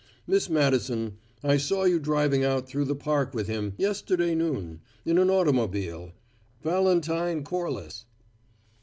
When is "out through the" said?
2.43-2.95